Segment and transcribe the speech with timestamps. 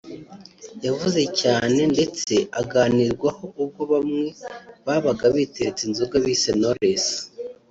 [0.85, 4.25] yavuze cyane ndetse aganirwaho ubwo bamwe
[4.85, 7.07] babaga biteretse inzoga bise ’Knowless’